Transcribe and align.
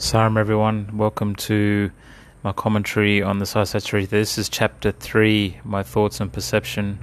Sairam, 0.00 0.38
everyone. 0.38 0.96
Welcome 0.96 1.36
to 1.36 1.90
my 2.42 2.52
commentary 2.52 3.22
on 3.22 3.38
the 3.38 3.44
Satcharitra. 3.44 4.08
This 4.08 4.38
is 4.38 4.48
chapter 4.48 4.92
three, 4.92 5.60
my 5.62 5.82
thoughts 5.82 6.20
and 6.20 6.32
perception. 6.32 7.00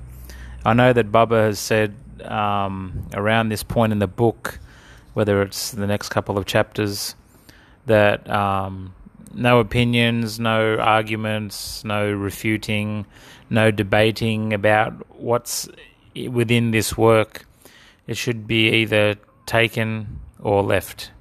I 0.66 0.73
know 0.73 0.94
that 0.94 1.12
Baba 1.12 1.36
has 1.44 1.60
said 1.60 1.94
um, 2.23 3.07
around 3.13 3.49
this 3.49 3.62
point 3.62 3.91
in 3.91 3.99
the 3.99 4.07
book, 4.07 4.57
whether 5.13 5.44
it's 5.44 5.70
the 5.70 5.86
next 5.86 6.10
couple 6.10 6.39
of 6.39 6.47
chapters, 6.47 7.13
that 7.86 8.28
um, 8.32 8.96
no 9.32 9.59
opinions, 9.59 10.39
no 10.39 10.77
arguments, 10.77 11.84
no 11.84 12.11
refuting, 12.11 13.05
no 13.48 13.70
debating 13.70 14.54
about 14.54 14.93
what's 15.20 15.70
within 16.16 16.71
this 16.71 16.98
work. 16.98 17.45
It 18.07 18.18
should 18.18 18.48
be 18.48 18.70
either 18.70 19.18
taken 19.45 20.20
or 20.39 20.64
left 20.64 21.11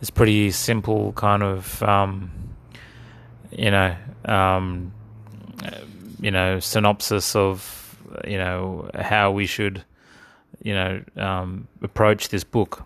it's 0.00 0.10
pretty 0.10 0.50
simple 0.50 1.12
kind 1.12 1.42
of 1.42 1.82
um, 1.82 2.30
you 3.50 3.70
know 3.70 3.94
um, 4.24 4.92
you 6.20 6.30
know 6.30 6.58
synopsis 6.58 7.36
of 7.36 7.96
you 8.26 8.38
know 8.38 8.90
how 8.94 9.30
we 9.30 9.46
should 9.46 9.84
you 10.62 10.74
know 10.74 11.02
um, 11.16 11.68
approach 11.82 12.28
this 12.28 12.44
book. 12.44 12.84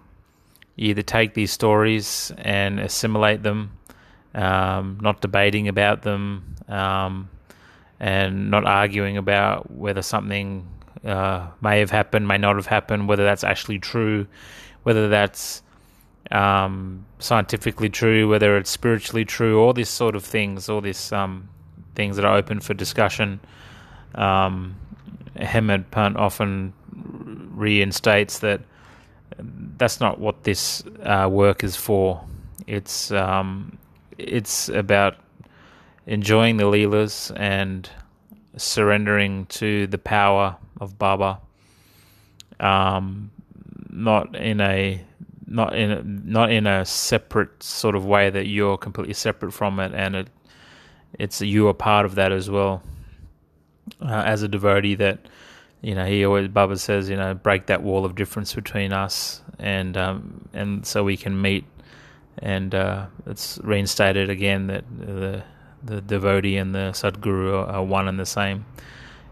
You 0.76 0.88
either 0.88 1.02
take 1.02 1.34
these 1.34 1.52
stories 1.52 2.32
and 2.36 2.80
assimilate 2.80 3.44
them, 3.44 3.70
um, 4.34 4.98
not 5.00 5.20
debating 5.20 5.68
about 5.68 6.02
them, 6.02 6.56
um, 6.68 7.28
and 8.00 8.50
not 8.50 8.66
arguing 8.66 9.16
about 9.16 9.70
whether 9.70 10.02
something 10.02 10.66
uh, 11.04 11.46
may 11.60 11.78
have 11.78 11.92
happened, 11.92 12.26
may 12.26 12.38
not 12.38 12.56
have 12.56 12.66
happened, 12.66 13.08
whether 13.08 13.22
that's 13.22 13.44
actually 13.44 13.78
true, 13.78 14.26
whether 14.82 15.08
that's 15.08 15.62
um, 16.30 17.04
scientifically 17.18 17.88
true, 17.88 18.28
whether 18.28 18.56
it's 18.56 18.70
spiritually 18.70 19.24
true, 19.24 19.60
all 19.60 19.72
these 19.72 19.88
sort 19.88 20.16
of 20.16 20.24
things, 20.24 20.68
all 20.68 20.80
these 20.80 21.12
um, 21.12 21.48
things 21.94 22.16
that 22.16 22.24
are 22.24 22.36
open 22.36 22.60
for 22.60 22.74
discussion. 22.74 23.40
Um, 24.14 24.76
Hemadpant 25.36 26.16
often 26.16 26.72
reinstates 27.54 28.38
that 28.40 28.60
that's 29.76 30.00
not 30.00 30.20
what 30.20 30.44
this 30.44 30.84
uh, 31.02 31.28
work 31.30 31.64
is 31.64 31.76
for. 31.76 32.24
It's 32.66 33.10
um, 33.10 33.78
it's 34.16 34.68
about 34.68 35.16
enjoying 36.06 36.56
the 36.56 36.64
leelas 36.64 37.32
and 37.36 37.88
surrendering 38.56 39.46
to 39.46 39.86
the 39.88 39.98
power 39.98 40.56
of 40.80 40.98
Baba. 40.98 41.40
Um, 42.60 43.30
not 43.90 44.34
in 44.36 44.60
a 44.60 45.04
not 45.46 45.76
in 45.76 45.90
a, 45.90 46.02
not 46.02 46.50
in 46.50 46.66
a 46.66 46.84
separate 46.84 47.62
sort 47.62 47.94
of 47.94 48.04
way 48.04 48.30
that 48.30 48.46
you're 48.46 48.76
completely 48.76 49.14
separate 49.14 49.52
from 49.52 49.80
it, 49.80 49.92
and 49.94 50.16
it 50.16 50.28
it's 51.18 51.40
you 51.40 51.68
are 51.68 51.74
part 51.74 52.06
of 52.06 52.14
that 52.16 52.32
as 52.32 52.50
well. 52.50 52.82
Uh, 54.00 54.22
as 54.24 54.42
a 54.42 54.48
devotee, 54.48 54.94
that 54.94 55.28
you 55.84 55.94
know, 55.94 56.06
he 56.06 56.24
always 56.24 56.48
Baba 56.48 56.78
says, 56.78 57.10
you 57.10 57.16
know, 57.16 57.34
break 57.34 57.66
that 57.66 57.82
wall 57.82 58.06
of 58.06 58.14
difference 58.14 58.54
between 58.54 58.94
us, 58.94 59.42
and 59.58 59.96
um, 59.98 60.48
and 60.54 60.86
so 60.86 61.04
we 61.04 61.16
can 61.16 61.40
meet. 61.40 61.66
And 62.38 62.74
uh, 62.74 63.06
it's 63.26 63.58
reinstated 63.62 64.30
again 64.30 64.66
that 64.68 64.84
the 64.98 65.44
the 65.82 66.00
devotee 66.00 66.56
and 66.56 66.74
the 66.74 66.92
Sadguru 66.94 67.68
are, 67.68 67.84
one 67.84 68.08
and 68.08 68.18
the 68.18 68.24
same, 68.24 68.64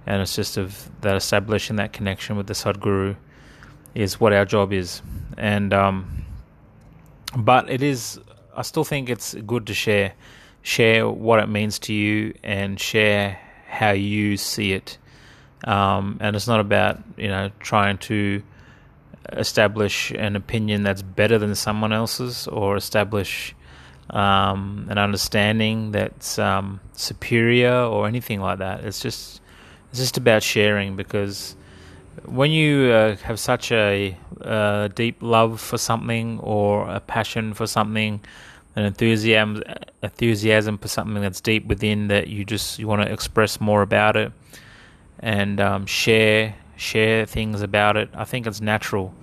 and 0.06 0.20
it's 0.20 0.36
just 0.36 0.58
of 0.58 0.90
that 1.00 1.16
establishing 1.16 1.76
that 1.76 1.94
connection 1.94 2.36
with 2.36 2.46
the 2.48 2.54
Sadguru 2.54 3.16
is 3.94 4.20
what 4.20 4.32
our 4.32 4.44
job 4.44 4.72
is, 4.72 5.02
and 5.36 5.72
um, 5.72 6.24
but 7.36 7.70
it 7.70 7.82
is. 7.82 8.20
I 8.56 8.62
still 8.62 8.84
think 8.84 9.08
it's 9.08 9.34
good 9.34 9.66
to 9.68 9.74
share, 9.74 10.12
share 10.62 11.08
what 11.08 11.38
it 11.40 11.48
means 11.48 11.78
to 11.80 11.94
you, 11.94 12.34
and 12.42 12.78
share 12.78 13.38
how 13.66 13.90
you 13.90 14.36
see 14.36 14.72
it. 14.72 14.98
Um, 15.64 16.18
and 16.20 16.34
it's 16.36 16.48
not 16.48 16.60
about 16.60 17.00
you 17.16 17.28
know 17.28 17.50
trying 17.60 17.98
to 17.98 18.42
establish 19.32 20.10
an 20.10 20.36
opinion 20.36 20.82
that's 20.82 21.02
better 21.02 21.38
than 21.38 21.54
someone 21.54 21.92
else's, 21.92 22.46
or 22.48 22.76
establish 22.76 23.54
um, 24.10 24.86
an 24.90 24.98
understanding 24.98 25.92
that's 25.92 26.38
um, 26.38 26.80
superior, 26.92 27.74
or 27.74 28.06
anything 28.06 28.40
like 28.40 28.58
that. 28.58 28.84
It's 28.84 29.00
just 29.00 29.40
it's 29.90 30.00
just 30.00 30.16
about 30.16 30.42
sharing 30.42 30.96
because 30.96 31.56
when 32.24 32.50
you 32.50 32.90
uh, 32.90 33.16
have 33.16 33.38
such 33.38 33.72
a 33.72 34.16
uh, 34.40 34.88
deep 34.88 35.18
love 35.20 35.60
for 35.60 35.78
something 35.78 36.38
or 36.40 36.88
a 36.88 37.00
passion 37.00 37.54
for 37.54 37.66
something, 37.66 38.20
an 38.76 38.84
enthusiasm 38.84 39.62
enthusiasm 40.02 40.78
for 40.78 40.88
something 40.88 41.20
that's 41.22 41.40
deep 41.40 41.66
within 41.66 42.08
that 42.08 42.28
you 42.28 42.44
just 42.44 42.78
you 42.78 42.88
want 42.88 43.02
to 43.02 43.12
express 43.12 43.60
more 43.60 43.82
about 43.82 44.16
it 44.16 44.32
and 45.20 45.60
um, 45.60 45.86
share 45.86 46.54
share 46.76 47.26
things 47.26 47.62
about 47.62 47.96
it. 47.96 48.10
I 48.14 48.24
think 48.24 48.46
it's 48.46 48.60
natural, 48.60 49.14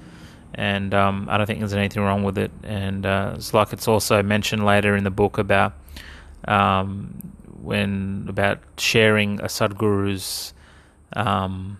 and 0.53 0.93
um, 0.93 1.27
I 1.29 1.37
don't 1.37 1.47
think 1.47 1.59
there's 1.59 1.73
anything 1.73 2.03
wrong 2.03 2.23
with 2.23 2.37
it. 2.37 2.51
And 2.63 3.05
uh, 3.05 3.33
it's 3.35 3.53
like 3.53 3.73
it's 3.73 3.87
also 3.87 4.23
mentioned 4.23 4.65
later 4.65 4.95
in 4.95 5.03
the 5.03 5.11
book 5.11 5.37
about 5.37 5.73
um, 6.47 7.33
when 7.61 8.25
about 8.29 8.59
sharing 8.77 9.39
a 9.41 9.45
sadguru's 9.45 10.53
um, 11.13 11.77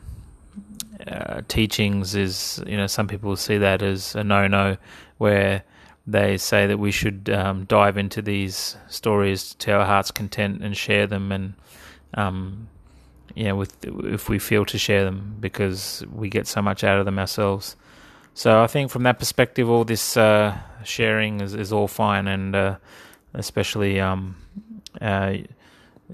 uh, 1.08 1.42
teachings 1.48 2.16
is, 2.16 2.62
you 2.68 2.78
know, 2.78 2.88
some 2.88 3.08
people 3.08 3.36
see 3.36 3.58
that 3.58 3.82
as 3.82 4.16
a 4.16 4.24
no 4.24 4.48
no, 4.48 4.78
where 5.18 5.64
they 6.06 6.38
say 6.38 6.68
that 6.68 6.78
we 6.78 6.92
should 6.92 7.30
um, 7.30 7.66
dive 7.66 7.98
into 7.98 8.22
these 8.22 8.76
stories 8.88 9.54
to 9.56 9.72
our 9.72 9.86
heart's 9.86 10.12
content 10.12 10.62
and 10.64 10.76
share 10.76 11.08
them, 11.08 11.32
and 11.32 11.54
um, 12.16 12.68
yeah, 13.36 13.52
with 13.52 13.76
if 13.84 14.28
we 14.28 14.40
feel 14.40 14.66
to 14.66 14.78
share 14.78 15.06
them 15.06 15.38
because 15.40 16.04
we 16.12 16.30
get 16.30 16.48
so 16.48 16.62
much 16.62 16.84
out 16.84 17.00
of 17.00 17.06
them 17.06 17.20
ourselves. 17.20 17.76
So 18.34 18.64
I 18.64 18.68
think 18.68 18.92
from 18.92 19.04
that 19.04 19.20
perspective, 19.20 19.70
all 19.70 19.84
this 19.84 20.18
uh, 20.18 20.58
sharing 20.84 21.42
is, 21.42 21.54
is 21.54 21.72
all 21.72 21.88
fine, 21.88 22.28
and 22.28 22.56
uh, 22.56 22.76
especially 23.34 24.00
um, 24.00 24.36
uh, 25.00 25.36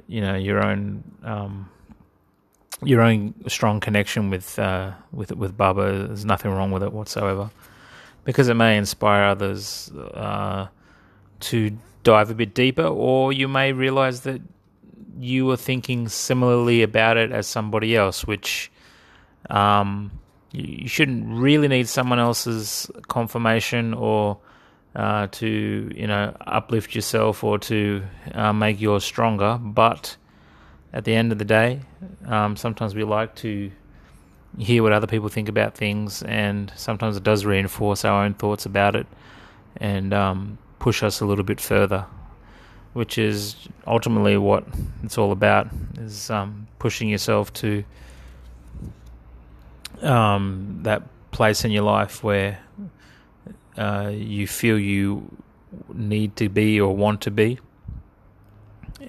you 0.08 0.22
know 0.22 0.36
your 0.36 0.64
own 0.66 1.04
um, 1.24 1.70
your 2.84 3.02
own 3.02 3.34
strong 3.48 3.80
connection 3.80 4.30
with 4.30 4.60
uh, 4.60 4.92
with 5.12 5.32
with 5.32 5.56
Baba. 5.58 6.08
There's 6.08 6.26
nothing 6.26 6.52
wrong 6.52 6.72
with 6.72 6.84
it 6.84 6.92
whatsoever, 6.92 7.50
because 8.24 8.50
it 8.50 8.56
may 8.56 8.78
inspire 8.78 9.24
others 9.24 9.92
uh, 9.94 10.68
to 11.42 11.78
dive 12.04 12.30
a 12.30 12.36
bit 12.36 12.54
deeper, 12.54 12.86
or 12.86 13.34
you 13.34 13.48
may 13.48 13.72
realize 13.72 14.22
that 14.22 14.42
you 15.20 15.50
are 15.50 15.58
thinking 15.58 16.10
similarly 16.10 16.84
about 16.84 17.18
it 17.18 17.32
as 17.32 17.48
somebody 17.48 17.96
else, 17.96 18.26
which 18.26 18.72
um, 19.50 20.12
you 20.52 20.88
shouldn't 20.88 21.28
really 21.28 21.68
need 21.68 21.88
someone 21.88 22.20
else's 22.20 22.90
confirmation 23.08 23.94
or 23.94 24.38
uh, 24.96 25.28
to 25.32 25.92
you 25.96 26.08
know 26.08 26.36
uplift 26.42 26.96
yourself 26.96 27.44
or 27.44 27.58
to 27.60 28.04
uh, 28.34 28.54
make 28.54 28.80
yours 28.80 29.04
stronger, 29.04 29.58
but 29.62 30.18
at 30.96 31.04
the 31.04 31.14
end 31.14 31.32
of 31.34 31.38
the 31.38 31.46
day. 31.46 31.82
Um, 32.26 32.56
sometimes 32.56 32.96
we 32.96 33.04
like 33.04 33.36
to 33.36 33.70
hear 34.58 34.82
what 34.82 34.94
other 34.94 35.06
people 35.06 35.28
think 35.28 35.50
about 35.50 35.76
things, 35.76 36.24
and 36.24 36.72
sometimes 36.76 37.18
it 37.18 37.24
does 37.24 37.46
reinforce 37.46 38.06
our 38.06 38.24
own 38.24 38.34
thoughts 38.34 38.66
about 38.66 38.96
it 38.96 39.06
and 39.78 40.14
um, 40.14 40.58
push 40.80 41.04
us 41.04 41.20
a 41.20 41.26
little 41.26 41.44
bit 41.44 41.60
further, 41.60 42.06
which 42.94 43.18
is 43.18 43.58
ultimately 43.86 44.38
what 44.38 44.66
it's 45.04 45.18
all 45.18 45.34
about: 45.34 45.68
is 45.98 46.30
um, 46.32 46.66
pushing 46.80 47.10
yourself 47.10 47.52
to 47.54 47.84
um, 50.02 50.80
that 50.84 51.04
place 51.32 51.66
in 51.66 51.72
your 51.72 51.84
life 51.84 52.24
where 52.24 52.58
uh, 53.78 54.10
you 54.14 54.48
feel 54.48 54.80
you 54.80 55.30
need 55.94 56.38
to 56.38 56.48
be 56.48 56.80
or 56.80 56.96
want 56.96 57.20
to 57.20 57.32
be 57.32 57.60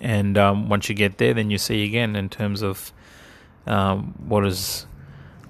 and 0.00 0.36
um, 0.38 0.68
once 0.68 0.88
you 0.88 0.94
get 0.94 1.18
there, 1.18 1.34
then 1.34 1.50
you 1.50 1.58
see 1.58 1.84
again 1.84 2.16
in 2.16 2.28
terms 2.28 2.62
of 2.62 2.92
um, 3.66 4.14
what 4.26 4.46
is 4.46 4.86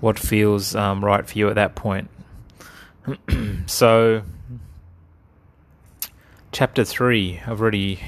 what 0.01 0.19
feels 0.19 0.75
um, 0.75 1.05
right 1.05 1.27
for 1.27 1.39
you 1.39 1.49
at 1.49 1.55
that 1.55 1.75
point. 1.75 2.11
so, 3.67 4.23
chapter 6.53 6.85
three, 6.85 7.41
I've 7.47 7.61
already 7.61 8.01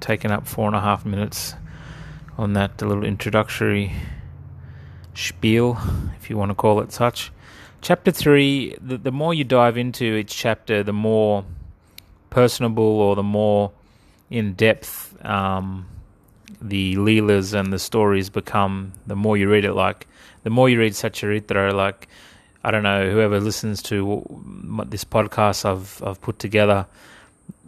taken 0.00 0.30
up 0.30 0.46
four 0.46 0.66
and 0.66 0.76
a 0.76 0.80
half 0.80 1.04
minutes 1.04 1.54
on 2.36 2.54
that 2.54 2.80
little 2.80 3.04
introductory 3.04 3.92
spiel, 5.14 5.78
if 6.16 6.30
you 6.30 6.36
want 6.36 6.50
to 6.50 6.54
call 6.54 6.80
it 6.80 6.92
such. 6.92 7.30
Chapter 7.82 8.10
three, 8.10 8.76
the, 8.80 8.98
the 8.98 9.12
more 9.12 9.32
you 9.32 9.44
dive 9.44 9.76
into 9.76 10.16
each 10.16 10.36
chapter, 10.36 10.82
the 10.82 10.92
more 10.92 11.44
personable 12.28 12.84
or 12.84 13.16
the 13.16 13.22
more 13.22 13.72
in 14.30 14.54
depth 14.54 15.16
um, 15.24 15.86
the 16.62 16.94
leelas 16.96 17.52
and 17.52 17.72
the 17.72 17.78
stories 17.78 18.30
become, 18.30 18.92
the 19.06 19.16
more 19.16 19.36
you 19.36 19.50
read 19.50 19.64
it, 19.64 19.72
like 19.74 20.06
the 20.42 20.50
more 20.50 20.68
you 20.68 20.78
read 20.78 20.92
Satcharitra, 20.92 21.74
like 21.74 22.08
I 22.62 22.70
don't 22.70 22.82
know, 22.82 23.10
whoever 23.10 23.40
listens 23.40 23.82
to 23.84 24.22
this 24.86 25.04
podcast 25.04 25.64
I've 25.64 26.02
I've 26.02 26.20
put 26.20 26.38
together, 26.38 26.86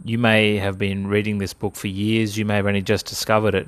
you 0.05 0.17
may 0.17 0.57
have 0.57 0.77
been 0.77 1.07
reading 1.07 1.37
this 1.37 1.53
book 1.53 1.75
for 1.75 1.87
years, 1.87 2.37
you 2.37 2.45
may 2.45 2.55
have 2.55 2.67
only 2.67 2.81
just 2.81 3.05
discovered 3.05 3.55
it. 3.55 3.67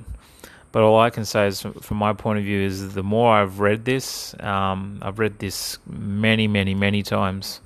But 0.71 0.83
all 0.83 0.99
I 0.99 1.09
can 1.09 1.23
say 1.23 1.47
is, 1.47 1.61
from 1.61 1.97
my 1.97 2.11
point 2.11 2.39
of 2.39 2.43
view, 2.43 2.59
is 2.59 2.95
the 2.95 3.03
more 3.03 3.33
I've 3.33 3.61
read 3.61 3.85
this, 3.85 4.35
um, 4.41 4.99
I've 5.01 5.19
read 5.19 5.39
this 5.39 5.77
many, 5.87 6.49
many, 6.49 6.75
many 6.75 7.01
times 7.01 7.61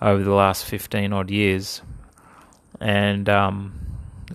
over 0.00 0.22
the 0.22 0.32
last 0.32 0.64
15 0.64 1.12
odd 1.12 1.30
years. 1.30 1.82
And 2.80 3.28
um, 3.28 3.83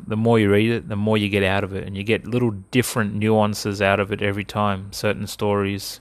the 0.08 0.18
more 0.18 0.40
you 0.40 0.52
read 0.52 0.72
it, 0.72 0.90
the 0.90 0.96
more 0.96 1.18
you 1.18 1.30
get 1.30 1.44
out 1.44 1.64
of 1.64 1.74
it. 1.74 1.86
And 1.86 1.96
you 1.96 2.04
get 2.04 2.28
little 2.28 2.52
different 2.52 3.16
nuances 3.16 3.82
out 3.82 4.00
of 4.00 4.12
it 4.12 4.22
every 4.22 4.44
time 4.44 4.92
certain 4.94 5.28
stories, 5.28 6.00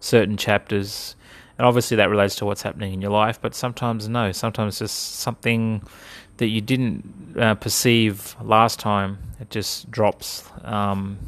certain 0.00 0.36
chapters. 0.36 1.16
And 1.58 1.66
obviously, 1.66 1.96
that 1.96 2.10
relates 2.10 2.36
to 2.36 2.46
what's 2.46 2.62
happening 2.62 2.92
in 2.92 3.00
your 3.00 3.10
life, 3.10 3.40
but 3.40 3.54
sometimes 3.54 4.08
no. 4.08 4.32
Sometimes 4.32 4.78
just 4.78 5.16
something 5.16 5.82
that 6.36 6.48
you 6.48 6.60
didn't 6.60 7.36
uh, 7.38 7.54
perceive 7.54 8.36
last 8.42 8.78
time, 8.78 9.18
it 9.40 9.50
just 9.50 9.90
drops 9.90 10.44
um, 10.64 11.18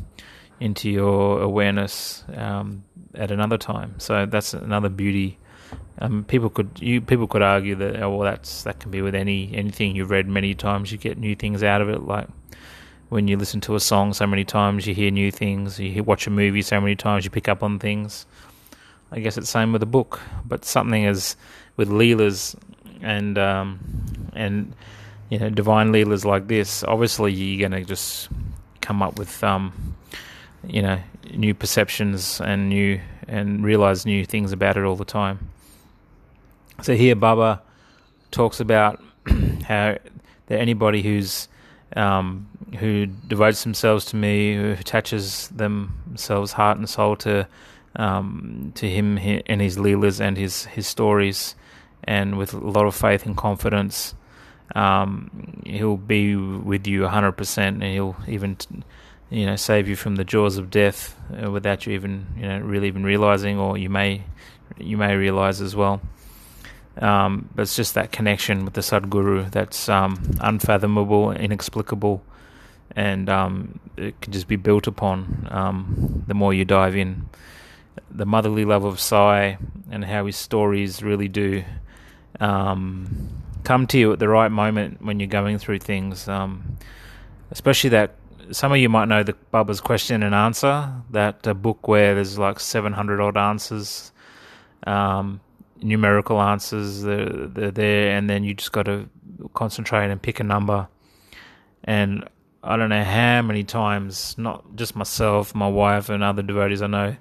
into 0.60 0.90
your 0.90 1.40
awareness 1.40 2.24
um, 2.34 2.84
at 3.14 3.30
another 3.30 3.56
time. 3.56 3.94
So 3.98 4.26
that's 4.26 4.52
another 4.54 4.88
beauty. 4.88 5.38
Um, 6.00 6.24
people 6.24 6.48
could 6.48 6.70
you 6.80 7.00
people 7.00 7.26
could 7.26 7.42
argue 7.42 7.74
that 7.74 8.00
oh 8.02 8.16
well 8.16 8.30
that's 8.30 8.62
that 8.62 8.78
can 8.78 8.90
be 8.90 9.02
with 9.02 9.14
any 9.14 9.50
anything. 9.54 9.96
You've 9.96 10.10
read 10.10 10.28
many 10.28 10.54
times 10.54 10.92
you 10.92 10.98
get 10.98 11.18
new 11.18 11.34
things 11.34 11.62
out 11.62 11.80
of 11.80 11.88
it. 11.88 12.02
Like 12.02 12.28
when 13.08 13.26
you 13.26 13.36
listen 13.36 13.60
to 13.62 13.74
a 13.74 13.80
song 13.80 14.12
so 14.12 14.26
many 14.26 14.44
times 14.44 14.86
you 14.86 14.94
hear 14.94 15.10
new 15.10 15.30
things. 15.30 15.80
You 15.80 16.04
watch 16.04 16.26
a 16.26 16.30
movie 16.30 16.62
so 16.62 16.80
many 16.80 16.94
times 16.94 17.24
you 17.24 17.30
pick 17.30 17.48
up 17.48 17.62
on 17.62 17.78
things. 17.78 18.26
I 19.10 19.20
guess 19.20 19.38
it's 19.38 19.48
same 19.50 19.72
with 19.72 19.82
a 19.82 19.86
book 19.86 20.20
but 20.44 20.64
something 20.64 21.06
as 21.06 21.36
with 21.76 21.88
leelas 21.88 22.54
and 23.00 23.38
um, 23.38 23.80
and 24.34 24.74
you 25.30 25.38
know 25.38 25.48
divine 25.50 25.92
leelas 25.92 26.24
like 26.24 26.46
this 26.48 26.84
obviously 26.84 27.32
you're 27.32 27.68
to 27.70 27.84
just 27.84 28.28
come 28.80 29.02
up 29.02 29.18
with 29.18 29.42
um, 29.42 29.96
you 30.66 30.82
know 30.82 30.98
new 31.34 31.54
perceptions 31.54 32.40
and 32.40 32.68
new 32.68 33.00
and 33.26 33.62
realize 33.62 34.06
new 34.06 34.24
things 34.24 34.52
about 34.52 34.76
it 34.76 34.84
all 34.84 34.96
the 34.96 35.04
time. 35.04 35.50
So 36.80 36.94
here 36.94 37.16
Baba 37.16 37.60
talks 38.30 38.60
about 38.60 39.02
how 39.64 39.98
that 40.46 40.60
anybody 40.60 41.02
who's 41.02 41.48
um, 41.96 42.48
who 42.78 43.06
devotes 43.06 43.64
themselves 43.64 44.04
to 44.06 44.16
me, 44.16 44.54
who 44.54 44.72
attaches 44.72 45.48
themselves 45.48 46.52
heart 46.52 46.78
and 46.78 46.88
soul 46.88 47.16
to 47.16 47.48
um, 47.96 48.72
to 48.76 48.88
him 48.88 49.18
and 49.18 49.60
his 49.60 49.76
leelas 49.76 50.20
and 50.20 50.36
his 50.36 50.66
his 50.66 50.86
stories, 50.86 51.56
and 52.04 52.38
with 52.38 52.54
a 52.54 52.58
lot 52.58 52.86
of 52.86 52.94
faith 52.94 53.26
and 53.26 53.36
confidence, 53.36 54.14
um, 54.76 55.62
he'll 55.66 55.96
be 55.96 56.36
with 56.36 56.86
you 56.86 57.08
hundred 57.08 57.32
percent, 57.32 57.82
and 57.82 57.92
he'll 57.92 58.16
even 58.28 58.56
you 59.30 59.46
know 59.46 59.56
save 59.56 59.88
you 59.88 59.96
from 59.96 60.14
the 60.14 60.24
jaws 60.24 60.58
of 60.58 60.70
death 60.70 61.18
uh, 61.42 61.50
without 61.50 61.86
you 61.86 61.92
even 61.92 62.26
you 62.36 62.46
know 62.46 62.60
really 62.60 62.86
even 62.86 63.02
realizing, 63.02 63.58
or 63.58 63.76
you 63.76 63.90
may 63.90 64.22
you 64.78 64.96
may 64.96 65.16
realize 65.16 65.60
as 65.60 65.74
well. 65.74 66.00
Um, 66.98 67.48
but 67.54 67.62
it's 67.62 67.76
just 67.76 67.94
that 67.94 68.10
connection 68.10 68.64
with 68.64 68.74
the 68.74 68.80
Sadguru 68.80 69.50
that's 69.50 69.88
um, 69.88 70.36
unfathomable, 70.40 71.30
inexplicable, 71.30 72.22
and 72.96 73.28
um, 73.28 73.78
it 73.96 74.20
can 74.20 74.32
just 74.32 74.48
be 74.48 74.56
built 74.56 74.86
upon 74.86 75.46
um, 75.50 76.24
the 76.26 76.34
more 76.34 76.52
you 76.52 76.64
dive 76.64 76.96
in. 76.96 77.28
The 78.10 78.26
motherly 78.26 78.64
love 78.64 78.84
of 78.84 78.98
Sai 78.98 79.58
and 79.90 80.04
how 80.04 80.26
his 80.26 80.36
stories 80.36 81.02
really 81.02 81.28
do 81.28 81.62
um, 82.40 83.28
come 83.64 83.86
to 83.88 83.98
you 83.98 84.12
at 84.12 84.18
the 84.18 84.28
right 84.28 84.50
moment 84.50 85.02
when 85.02 85.20
you're 85.20 85.28
going 85.28 85.58
through 85.58 85.78
things, 85.80 86.26
um, 86.28 86.78
especially 87.50 87.90
that 87.90 88.14
some 88.50 88.72
of 88.72 88.78
you 88.78 88.88
might 88.88 89.06
know 89.06 89.22
the 89.22 89.34
Baba's 89.50 89.80
question 89.80 90.22
and 90.22 90.34
answer, 90.34 90.90
that 91.10 91.46
uh, 91.46 91.54
book 91.54 91.86
where 91.86 92.14
there's 92.14 92.38
like 92.38 92.60
700 92.60 93.20
odd 93.20 93.36
answers, 93.36 94.12
um, 94.86 95.40
numerical 95.82 96.40
answers, 96.40 97.02
they're, 97.02 97.46
there, 97.70 98.16
and 98.16 98.28
then 98.28 98.44
you 98.44 98.54
just 98.54 98.72
got 98.72 98.84
to 98.84 99.08
concentrate 99.54 100.10
and 100.10 100.20
pick 100.20 100.40
a 100.40 100.44
number. 100.44 100.88
And 101.84 102.28
I 102.62 102.76
don't 102.76 102.88
know 102.88 103.04
how 103.04 103.42
many 103.42 103.64
times, 103.64 104.36
not 104.38 104.76
just 104.76 104.96
myself, 104.96 105.54
my 105.54 105.68
wife, 105.68 106.08
and 106.08 106.22
other 106.22 106.42
devotees 106.42 106.82
I 106.82 106.86
know, 106.88 107.16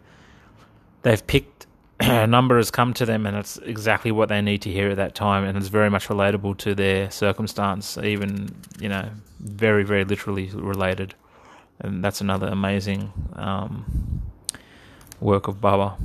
they've 1.03 1.25
picked 1.25 1.67
a 1.99 2.27
number 2.27 2.57
has 2.57 2.69
come 2.69 2.93
to 2.93 3.05
them 3.05 3.25
and 3.25 3.35
it's 3.35 3.57
exactly 3.59 4.11
what 4.11 4.29
they 4.29 4.41
need 4.41 4.61
to 4.61 4.71
hear 4.71 4.89
at 4.89 4.97
that 4.97 5.15
time 5.15 5.43
and 5.43 5.57
it's 5.57 5.67
very 5.67 5.89
much 5.89 6.07
relatable 6.07 6.55
to 6.57 6.75
their 6.75 7.09
circumstance 7.09 7.97
even 7.97 8.53
you 8.79 8.87
know 8.87 9.09
very 9.39 9.83
very 9.83 10.05
literally 10.05 10.47
related 10.53 11.15
and 11.79 12.03
that's 12.03 12.21
another 12.21 12.47
amazing 12.47 13.11
um, 13.33 14.21
work 15.19 15.47
of 15.47 15.59
baba 15.59 15.97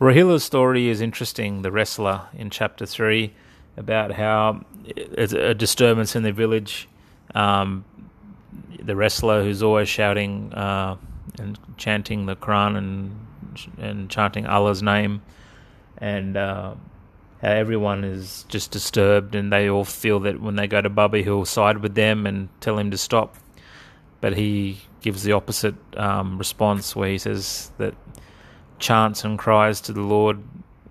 Rohilla's 0.00 0.44
story 0.44 0.88
is 0.88 1.00
interesting 1.00 1.62
the 1.62 1.72
wrestler 1.72 2.28
in 2.34 2.50
chapter 2.50 2.84
3 2.84 3.32
about 3.76 4.12
how 4.12 4.64
it's 4.84 5.32
a 5.32 5.54
disturbance 5.54 6.14
in 6.14 6.22
the 6.22 6.32
village 6.32 6.88
um, 7.34 7.84
the 8.82 8.96
wrestler 8.96 9.42
who's 9.42 9.62
always 9.62 9.88
shouting 9.88 10.52
uh, 10.54 10.96
and 11.38 11.58
chanting 11.76 12.26
the 12.26 12.36
Quran 12.36 12.76
and 12.76 13.20
and 13.78 14.10
chanting 14.10 14.46
Allah's 14.46 14.82
name, 14.82 15.22
and 15.96 16.36
uh, 16.36 16.74
how 17.40 17.50
everyone 17.50 18.04
is 18.04 18.44
just 18.48 18.70
disturbed, 18.70 19.34
and 19.34 19.50
they 19.52 19.68
all 19.68 19.84
feel 19.84 20.20
that 20.20 20.40
when 20.40 20.56
they 20.56 20.66
go 20.66 20.80
to 20.82 20.90
Baba, 20.90 21.18
he'll 21.18 21.46
side 21.46 21.78
with 21.78 21.94
them 21.94 22.26
and 22.26 22.48
tell 22.60 22.78
him 22.78 22.90
to 22.90 22.98
stop. 22.98 23.36
But 24.20 24.36
he 24.36 24.80
gives 25.00 25.22
the 25.22 25.32
opposite 25.32 25.74
um, 25.96 26.36
response, 26.36 26.94
where 26.94 27.08
he 27.08 27.18
says 27.18 27.70
that 27.78 27.94
chants 28.78 29.24
and 29.24 29.38
cries 29.38 29.80
to 29.82 29.92
the 29.92 30.02
Lord 30.02 30.42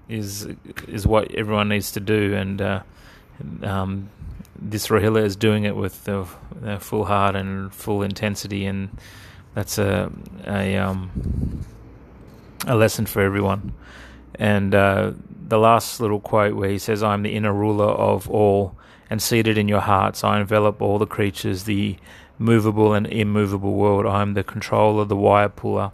is 0.08 0.48
is 0.88 1.08
what 1.08 1.34
everyone 1.34 1.70
needs 1.70 1.92
to 1.94 2.00
do, 2.00 2.36
and 2.36 2.62
uh, 2.62 2.84
um, 3.64 4.10
this 4.60 4.88
Rohilla 4.88 5.24
is 5.24 5.36
doing 5.36 5.64
it 5.64 5.76
with 5.76 6.08
a, 6.08 6.28
a, 6.64 6.80
full 6.80 7.06
heart 7.06 7.36
and 7.36 7.74
full 7.74 8.04
intensity, 8.04 8.66
and 8.66 8.90
that's 9.54 9.78
a 9.78 10.12
a 10.46 10.78
um, 10.78 11.66
a 12.68 12.76
lesson 12.76 13.06
for 13.06 13.22
everyone. 13.22 13.74
And 14.38 14.76
uh, 14.76 15.14
the 15.48 15.58
last 15.58 16.00
little 16.00 16.20
quote 16.20 16.56
where 16.56 16.70
he 16.70 16.78
says, 16.78 17.02
I 17.02 17.14
am 17.14 17.24
the 17.24 17.36
inner 17.36 17.54
ruler 17.54 17.86
of 17.86 18.30
all, 18.30 18.76
and 19.10 19.22
seated 19.22 19.58
in 19.58 19.68
your 19.68 19.80
hearts, 19.80 20.24
I 20.24 20.40
envelop 20.40 20.82
all 20.82 21.00
the 21.00 21.06
creatures, 21.06 21.64
the 21.64 21.96
movable 22.38 22.94
and 22.94 23.08
immovable 23.08 23.74
world. 23.74 24.06
I 24.06 24.22
am 24.22 24.34
the 24.34 24.44
controller, 24.44 25.06
the 25.06 25.16
wire 25.16 25.50
puller 25.50 25.92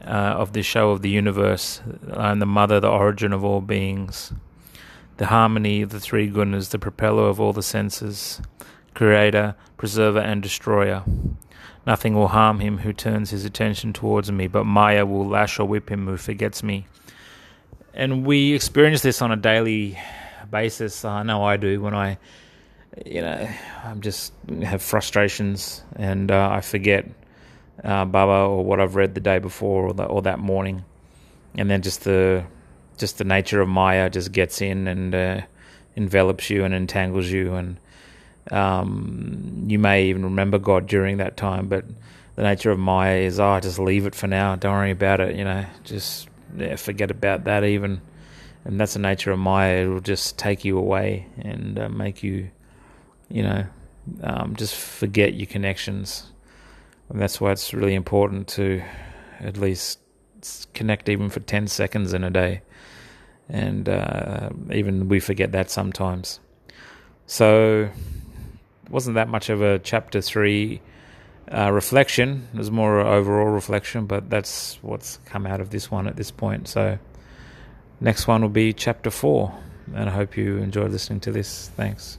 uh, 0.00 0.36
of 0.38 0.52
the 0.52 0.62
show 0.62 0.90
of 0.90 1.02
the 1.02 1.10
universe. 1.10 1.80
Am 2.12 2.38
the 2.38 2.46
mother, 2.46 2.80
the 2.80 2.90
origin 2.90 3.32
of 3.32 3.44
all 3.44 3.60
beings, 3.60 4.32
the 5.16 5.26
harmony 5.26 5.82
of 5.82 5.90
the 5.90 6.00
three 6.00 6.30
gunas, 6.30 6.70
the 6.70 6.78
propeller 6.78 7.28
of 7.28 7.40
all 7.40 7.52
the 7.52 7.62
senses, 7.62 8.40
creator, 8.94 9.54
preserver, 9.76 10.20
and 10.20 10.42
destroyer. 10.42 11.02
Nothing 11.86 12.14
will 12.14 12.28
harm 12.28 12.58
him 12.58 12.78
who 12.78 12.92
turns 12.92 13.30
his 13.30 13.44
attention 13.44 13.92
towards 13.92 14.30
me, 14.32 14.48
but 14.48 14.64
Maya 14.64 15.06
will 15.06 15.26
lash 15.26 15.58
or 15.60 15.66
whip 15.66 15.90
him 15.90 16.06
who 16.06 16.16
forgets 16.16 16.62
me. 16.62 16.86
And 17.94 18.26
we 18.26 18.52
experience 18.52 19.02
this 19.02 19.22
on 19.22 19.30
a 19.30 19.36
daily 19.36 19.98
basis. 20.50 21.04
I 21.04 21.22
know 21.22 21.44
I 21.44 21.56
do 21.56 21.80
when 21.80 21.94
I, 21.94 22.18
you 23.04 23.20
know, 23.20 23.48
I'm 23.84 24.00
just 24.00 24.32
have 24.62 24.82
frustrations 24.82 25.82
and 25.94 26.30
uh, 26.30 26.50
I 26.50 26.60
forget 26.60 27.06
uh, 27.86 28.04
Baba 28.04 28.50
or 28.50 28.62
what 28.62 28.80
I've 28.80 28.96
read 28.96 29.14
the 29.14 29.20
day 29.20 29.38
before 29.38 29.86
or, 29.86 29.94
the, 29.94 30.04
or 30.04 30.20
that 30.22 30.38
morning, 30.38 30.84
and 31.56 31.70
then 31.70 31.80
just 31.80 32.04
the 32.04 32.44
just 32.98 33.16
the 33.16 33.24
nature 33.24 33.62
of 33.62 33.68
Maya 33.68 34.10
just 34.10 34.32
gets 34.32 34.60
in 34.60 34.86
and 34.86 35.14
uh, 35.14 35.40
envelops 35.96 36.50
you 36.50 36.64
and 36.64 36.74
entangles 36.74 37.30
you 37.30 37.54
and 37.54 37.78
um, 38.50 39.64
you 39.66 39.78
may 39.78 40.06
even 40.06 40.24
remember 40.24 40.58
God 40.58 40.86
during 40.86 41.16
that 41.18 41.36
time, 41.36 41.68
but 41.68 41.84
the 42.36 42.42
nature 42.42 42.70
of 42.70 42.78
Maya 42.78 43.16
is, 43.16 43.40
oh, 43.40 43.58
just 43.60 43.78
leave 43.78 44.06
it 44.06 44.14
for 44.14 44.26
now. 44.26 44.56
Don't 44.56 44.72
worry 44.72 44.90
about 44.90 45.20
it. 45.20 45.36
You 45.36 45.44
know, 45.44 45.66
just 45.84 46.28
yeah, 46.56 46.76
forget 46.76 47.10
about 47.10 47.44
that 47.44 47.64
even. 47.64 48.00
And 48.64 48.80
that's 48.80 48.94
the 48.94 49.00
nature 49.00 49.32
of 49.32 49.38
Maya. 49.38 49.84
It 49.84 49.88
will 49.88 50.00
just 50.00 50.38
take 50.38 50.64
you 50.64 50.78
away 50.78 51.26
and 51.38 51.78
uh, 51.78 51.88
make 51.88 52.22
you, 52.22 52.50
you 53.28 53.42
know, 53.42 53.66
um, 54.22 54.54
just 54.56 54.74
forget 54.74 55.34
your 55.34 55.46
connections. 55.46 56.30
And 57.08 57.20
that's 57.20 57.40
why 57.40 57.52
it's 57.52 57.72
really 57.72 57.94
important 57.94 58.48
to 58.48 58.82
at 59.40 59.56
least 59.56 60.00
connect 60.74 61.08
even 61.08 61.30
for 61.30 61.40
10 61.40 61.66
seconds 61.68 62.12
in 62.12 62.24
a 62.24 62.30
day. 62.30 62.62
And 63.48 63.88
uh, 63.88 64.50
even 64.72 65.08
we 65.08 65.20
forget 65.20 65.52
that 65.52 65.70
sometimes. 65.70 66.40
So 67.26 67.90
wasn't 68.90 69.14
that 69.14 69.28
much 69.28 69.48
of 69.50 69.62
a 69.62 69.78
chapter 69.78 70.20
three 70.20 70.80
uh, 71.50 71.70
reflection. 71.70 72.48
It 72.52 72.58
was 72.58 72.70
more 72.70 73.00
overall 73.00 73.46
reflection, 73.46 74.06
but 74.06 74.30
that's 74.30 74.78
what's 74.82 75.18
come 75.26 75.46
out 75.46 75.60
of 75.60 75.70
this 75.70 75.90
one 75.90 76.06
at 76.06 76.16
this 76.16 76.30
point. 76.30 76.68
So 76.68 76.98
next 78.00 78.26
one 78.26 78.42
will 78.42 78.48
be 78.48 78.72
chapter 78.72 79.10
four, 79.10 79.56
and 79.94 80.08
I 80.08 80.12
hope 80.12 80.36
you 80.36 80.58
enjoyed 80.58 80.90
listening 80.90 81.20
to 81.20 81.32
this. 81.32 81.70
Thanks. 81.76 82.18